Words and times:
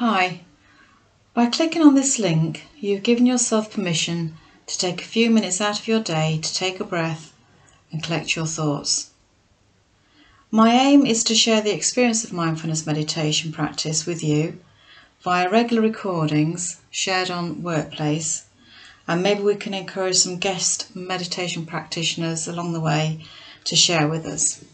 Hi. 0.00 0.40
By 1.34 1.50
clicking 1.50 1.82
on 1.82 1.94
this 1.94 2.18
link, 2.18 2.62
you've 2.78 3.02
given 3.02 3.26
yourself 3.26 3.70
permission 3.70 4.32
to 4.66 4.78
take 4.78 5.02
a 5.02 5.04
few 5.04 5.28
minutes 5.28 5.60
out 5.60 5.78
of 5.78 5.86
your 5.86 6.00
day 6.00 6.40
to 6.42 6.54
take 6.54 6.80
a 6.80 6.84
breath 6.84 7.34
and 7.92 8.02
collect 8.02 8.34
your 8.34 8.46
thoughts. 8.46 9.10
My 10.50 10.72
aim 10.72 11.04
is 11.04 11.22
to 11.24 11.34
share 11.34 11.60
the 11.60 11.74
experience 11.74 12.24
of 12.24 12.32
mindfulness 12.32 12.86
meditation 12.86 13.52
practice 13.52 14.06
with 14.06 14.24
you 14.24 14.58
via 15.22 15.50
regular 15.50 15.82
recordings 15.82 16.80
shared 16.90 17.30
on 17.30 17.62
Workplace, 17.62 18.46
and 19.06 19.22
maybe 19.22 19.42
we 19.42 19.54
can 19.54 19.74
encourage 19.74 20.16
some 20.16 20.38
guest 20.38 20.96
meditation 20.96 21.66
practitioners 21.66 22.48
along 22.48 22.72
the 22.72 22.80
way 22.80 23.22
to 23.64 23.76
share 23.76 24.08
with 24.08 24.24
us. 24.24 24.64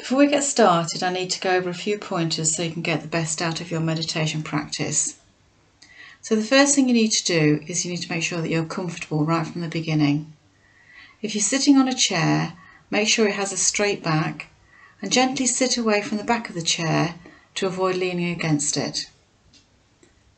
Before 0.00 0.16
we 0.16 0.28
get 0.28 0.44
started, 0.44 1.02
I 1.02 1.12
need 1.12 1.30
to 1.32 1.40
go 1.40 1.50
over 1.50 1.68
a 1.68 1.74
few 1.74 1.98
pointers 1.98 2.56
so 2.56 2.62
you 2.62 2.70
can 2.70 2.80
get 2.80 3.02
the 3.02 3.06
best 3.06 3.42
out 3.42 3.60
of 3.60 3.70
your 3.70 3.80
meditation 3.80 4.42
practice. 4.42 5.16
So 6.22 6.34
the 6.34 6.42
first 6.42 6.74
thing 6.74 6.88
you 6.88 6.94
need 6.94 7.12
to 7.12 7.24
do 7.24 7.62
is 7.66 7.84
you 7.84 7.90
need 7.90 8.00
to 8.00 8.10
make 8.10 8.22
sure 8.22 8.40
that 8.40 8.48
you're 8.48 8.64
comfortable 8.64 9.26
right 9.26 9.46
from 9.46 9.60
the 9.60 9.68
beginning. 9.68 10.32
If 11.20 11.34
you're 11.34 11.42
sitting 11.42 11.76
on 11.76 11.86
a 11.86 11.94
chair, 11.94 12.54
make 12.90 13.08
sure 13.08 13.28
it 13.28 13.34
has 13.34 13.52
a 13.52 13.58
straight 13.58 14.02
back 14.02 14.46
and 15.02 15.12
gently 15.12 15.46
sit 15.46 15.76
away 15.76 16.00
from 16.00 16.16
the 16.16 16.24
back 16.24 16.48
of 16.48 16.54
the 16.54 16.62
chair 16.62 17.16
to 17.56 17.66
avoid 17.66 17.96
leaning 17.96 18.30
against 18.30 18.78
it. 18.78 19.10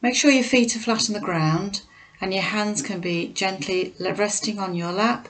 Make 0.03 0.17
sure 0.17 0.33
your 0.33 0.43
feet 0.43 0.75
are 0.75 0.81
flat 0.81 1.09
on 1.09 1.15
the 1.15 1.21
ground 1.21 1.83
and 2.21 2.35
your 2.35 2.43
hands 2.43 2.83
can 2.83 3.01
be 3.01 3.29
gently 3.29 3.95
resting 4.01 4.59
on 4.59 4.75
your 4.75 4.91
lap 4.91 5.29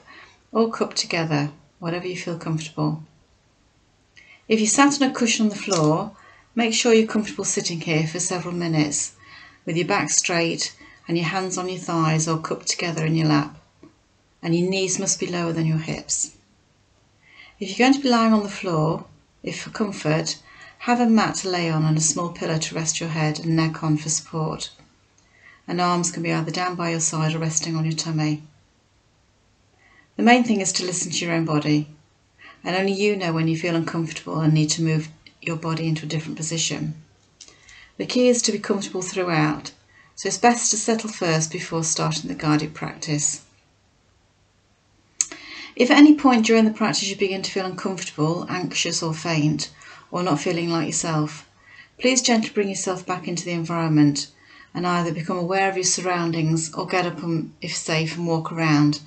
or 0.52 0.72
cupped 0.72 0.96
together, 0.96 1.50
whatever 1.80 2.06
you 2.06 2.16
feel 2.16 2.38
comfortable. 2.38 3.02
If 4.48 4.58
you 4.58 4.66
sat 4.66 5.00
on 5.00 5.08
a 5.08 5.14
cushion 5.14 5.44
on 5.44 5.50
the 5.50 5.54
floor, 5.54 6.16
make 6.56 6.74
sure 6.74 6.92
you're 6.92 7.06
comfortable 7.06 7.44
sitting 7.44 7.80
here 7.80 8.08
for 8.08 8.18
several 8.18 8.52
minutes 8.52 9.12
with 9.64 9.76
your 9.76 9.86
back 9.86 10.10
straight 10.10 10.74
and 11.06 11.16
your 11.16 11.28
hands 11.28 11.56
on 11.56 11.68
your 11.68 11.78
thighs 11.78 12.26
or 12.26 12.38
cupped 12.38 12.66
together 12.66 13.06
in 13.06 13.14
your 13.14 13.28
lap. 13.28 13.56
And 14.42 14.58
your 14.58 14.68
knees 14.68 14.98
must 14.98 15.20
be 15.20 15.28
lower 15.28 15.52
than 15.52 15.66
your 15.66 15.78
hips. 15.78 16.32
If 17.60 17.68
you're 17.68 17.86
going 17.86 17.94
to 17.94 18.02
be 18.02 18.08
lying 18.08 18.32
on 18.32 18.42
the 18.42 18.48
floor, 18.48 19.04
if 19.44 19.62
for 19.62 19.70
comfort, 19.70 20.38
have 20.78 20.98
a 20.98 21.06
mat 21.06 21.36
to 21.36 21.48
lay 21.48 21.70
on 21.70 21.84
and 21.84 21.96
a 21.96 22.00
small 22.00 22.30
pillow 22.30 22.58
to 22.58 22.74
rest 22.74 22.98
your 22.98 23.10
head 23.10 23.38
and 23.38 23.54
neck 23.54 23.84
on 23.84 23.96
for 23.96 24.08
support. 24.08 24.70
And 25.68 25.80
arms 25.80 26.10
can 26.10 26.24
be 26.24 26.32
either 26.32 26.50
down 26.50 26.74
by 26.74 26.90
your 26.90 26.98
side 27.00 27.36
or 27.36 27.38
resting 27.38 27.76
on 27.76 27.84
your 27.84 27.94
tummy. 27.94 28.42
The 30.16 30.24
main 30.24 30.42
thing 30.42 30.60
is 30.60 30.72
to 30.72 30.84
listen 30.84 31.12
to 31.12 31.24
your 31.24 31.34
own 31.34 31.44
body 31.44 31.86
and 32.64 32.76
only 32.76 32.92
you 32.92 33.16
know 33.16 33.32
when 33.32 33.48
you 33.48 33.56
feel 33.56 33.76
uncomfortable 33.76 34.40
and 34.40 34.54
need 34.54 34.70
to 34.70 34.82
move 34.82 35.08
your 35.40 35.56
body 35.56 35.88
into 35.88 36.06
a 36.06 36.08
different 36.08 36.36
position. 36.36 36.94
The 37.98 38.06
key 38.06 38.28
is 38.28 38.42
to 38.42 38.52
be 38.52 38.58
comfortable 38.58 39.02
throughout, 39.02 39.72
so 40.14 40.28
it's 40.28 40.38
best 40.38 40.70
to 40.70 40.76
settle 40.76 41.10
first 41.10 41.50
before 41.50 41.84
starting 41.84 42.28
the 42.28 42.34
guided 42.34 42.74
practice. 42.74 43.42
If 45.74 45.90
at 45.90 45.96
any 45.96 46.14
point 46.14 46.46
during 46.46 46.64
the 46.64 46.70
practice 46.70 47.08
you 47.08 47.16
begin 47.16 47.42
to 47.42 47.50
feel 47.50 47.66
uncomfortable, 47.66 48.46
anxious 48.48 49.02
or 49.02 49.14
faint, 49.14 49.70
or 50.10 50.22
not 50.22 50.40
feeling 50.40 50.68
like 50.68 50.86
yourself, 50.86 51.48
please 51.98 52.22
gently 52.22 52.50
bring 52.50 52.68
yourself 52.68 53.06
back 53.06 53.26
into 53.26 53.44
the 53.44 53.52
environment 53.52 54.28
and 54.74 54.86
either 54.86 55.12
become 55.12 55.38
aware 55.38 55.68
of 55.68 55.76
your 55.76 55.84
surroundings 55.84 56.72
or 56.74 56.86
get 56.86 57.06
up 57.06 57.22
and, 57.22 57.52
if 57.60 57.74
safe 57.74 58.16
and 58.16 58.26
walk 58.26 58.52
around 58.52 59.00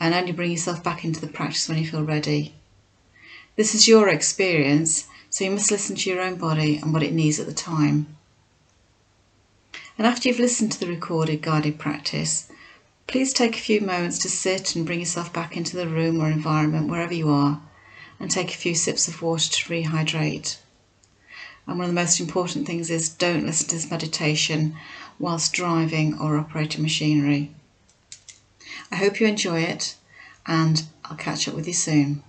and 0.00 0.14
only 0.14 0.32
bring 0.32 0.50
yourself 0.50 0.82
back 0.82 1.04
into 1.04 1.20
the 1.20 1.26
practice 1.26 1.68
when 1.68 1.78
you 1.78 1.86
feel 1.86 2.04
ready. 2.04 2.54
This 3.58 3.74
is 3.74 3.88
your 3.88 4.08
experience, 4.08 5.08
so 5.30 5.42
you 5.42 5.50
must 5.50 5.72
listen 5.72 5.96
to 5.96 6.08
your 6.08 6.20
own 6.20 6.36
body 6.36 6.76
and 6.76 6.92
what 6.92 7.02
it 7.02 7.12
needs 7.12 7.40
at 7.40 7.46
the 7.46 7.52
time. 7.52 8.06
And 9.98 10.06
after 10.06 10.28
you've 10.28 10.38
listened 10.38 10.70
to 10.70 10.78
the 10.78 10.86
recorded 10.86 11.42
guided 11.42 11.76
practice, 11.76 12.46
please 13.08 13.32
take 13.32 13.56
a 13.56 13.60
few 13.60 13.80
moments 13.80 14.20
to 14.20 14.28
sit 14.28 14.76
and 14.76 14.86
bring 14.86 15.00
yourself 15.00 15.32
back 15.32 15.56
into 15.56 15.76
the 15.76 15.88
room 15.88 16.20
or 16.20 16.30
environment 16.30 16.88
wherever 16.88 17.12
you 17.12 17.30
are 17.30 17.60
and 18.20 18.30
take 18.30 18.54
a 18.54 18.56
few 18.56 18.76
sips 18.76 19.08
of 19.08 19.22
water 19.22 19.50
to 19.50 19.68
rehydrate. 19.68 20.58
And 21.66 21.78
one 21.80 21.86
of 21.86 21.90
the 21.90 22.00
most 22.00 22.20
important 22.20 22.64
things 22.64 22.90
is 22.90 23.08
don't 23.08 23.44
listen 23.44 23.66
to 23.70 23.74
this 23.74 23.90
meditation 23.90 24.76
whilst 25.18 25.52
driving 25.52 26.16
or 26.20 26.38
operating 26.38 26.82
machinery. 26.82 27.50
I 28.92 28.94
hope 28.94 29.18
you 29.18 29.26
enjoy 29.26 29.62
it 29.62 29.96
and 30.46 30.84
I'll 31.04 31.16
catch 31.16 31.48
up 31.48 31.56
with 31.56 31.66
you 31.66 31.74
soon. 31.74 32.22